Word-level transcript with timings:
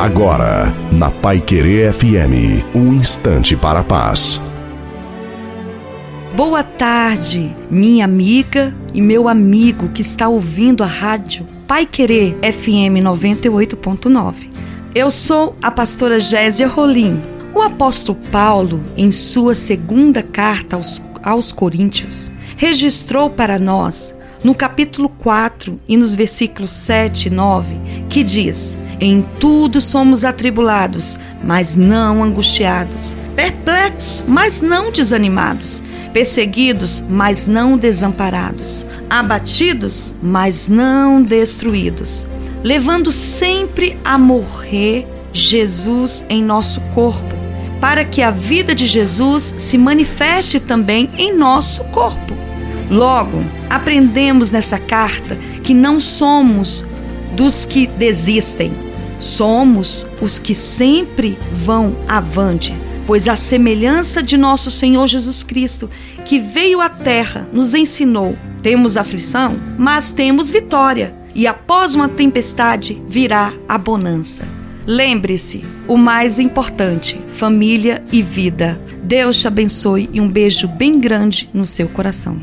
Agora, 0.00 0.74
na 0.90 1.10
Pai 1.10 1.42
Querer 1.42 1.92
FM, 1.92 2.64
um 2.74 2.94
instante 2.94 3.54
para 3.54 3.80
a 3.80 3.84
paz. 3.84 4.40
Boa 6.34 6.62
tarde, 6.64 7.54
minha 7.70 8.06
amiga 8.06 8.74
e 8.94 9.02
meu 9.02 9.28
amigo 9.28 9.90
que 9.90 10.00
está 10.00 10.26
ouvindo 10.26 10.82
a 10.82 10.86
rádio 10.86 11.44
Pai 11.68 11.84
Querer 11.84 12.34
FM 12.36 13.04
98.9. 13.04 14.48
Eu 14.94 15.10
sou 15.10 15.54
a 15.60 15.70
pastora 15.70 16.18
Gésia 16.18 16.66
Rolim. 16.66 17.20
O 17.54 17.60
apóstolo 17.60 18.18
Paulo, 18.32 18.82
em 18.96 19.12
sua 19.12 19.52
segunda 19.52 20.22
carta 20.22 20.76
aos, 20.76 21.02
aos 21.22 21.52
Coríntios, 21.52 22.32
registrou 22.56 23.28
para 23.28 23.58
nós, 23.58 24.16
no 24.42 24.54
capítulo 24.54 25.10
4 25.10 25.78
e 25.86 25.94
nos 25.94 26.14
versículos 26.14 26.70
7 26.70 27.26
e 27.26 27.30
9, 27.30 27.74
que 28.08 28.24
diz: 28.24 28.78
Em 29.00 29.22
tudo 29.22 29.80
somos 29.80 30.24
atribulados, 30.24 31.18
mas 31.42 31.74
não 31.74 32.22
angustiados, 32.22 33.16
perplexos, 33.34 34.22
mas 34.28 34.60
não 34.60 34.92
desanimados, 34.92 35.82
perseguidos, 36.12 37.02
mas 37.08 37.46
não 37.46 37.78
desamparados, 37.78 38.86
abatidos, 39.08 40.14
mas 40.22 40.68
não 40.68 41.22
destruídos, 41.22 42.26
levando 42.62 43.10
sempre 43.10 43.98
a 44.04 44.18
morrer 44.18 45.06
Jesus 45.32 46.24
em 46.28 46.44
nosso 46.44 46.80
corpo 46.94 47.40
para 47.80 48.04
que 48.04 48.20
a 48.20 48.30
vida 48.30 48.74
de 48.74 48.86
Jesus 48.86 49.54
se 49.56 49.78
manifeste 49.78 50.60
também 50.60 51.08
em 51.16 51.34
nosso 51.34 51.82
corpo. 51.84 52.34
Logo, 52.90 53.42
aprendemos 53.70 54.50
nessa 54.50 54.78
carta 54.78 55.36
que 55.64 55.72
não 55.72 55.98
somos 55.98 56.84
dos 57.32 57.64
que 57.64 57.86
desistem, 57.86 58.72
somos 59.20 60.06
os 60.20 60.38
que 60.38 60.54
sempre 60.54 61.38
vão 61.64 61.94
avante, 62.08 62.74
pois 63.06 63.28
a 63.28 63.36
semelhança 63.36 64.22
de 64.22 64.36
nosso 64.36 64.70
Senhor 64.70 65.06
Jesus 65.06 65.42
Cristo, 65.42 65.88
que 66.24 66.40
veio 66.40 66.80
à 66.80 66.88
terra, 66.88 67.46
nos 67.52 67.74
ensinou: 67.74 68.36
temos 68.62 68.96
aflição, 68.96 69.56
mas 69.78 70.10
temos 70.10 70.50
vitória, 70.50 71.14
e 71.34 71.46
após 71.46 71.94
uma 71.94 72.08
tempestade 72.08 73.00
virá 73.08 73.52
a 73.68 73.78
bonança. 73.78 74.42
Lembre-se, 74.86 75.62
o 75.86 75.96
mais 75.96 76.38
importante: 76.38 77.20
família 77.28 78.02
e 78.10 78.22
vida. 78.22 78.80
Deus 79.02 79.40
te 79.40 79.46
abençoe 79.46 80.08
e 80.12 80.20
um 80.20 80.28
beijo 80.28 80.68
bem 80.68 81.00
grande 81.00 81.48
no 81.52 81.64
seu 81.64 81.88
coração. 81.88 82.38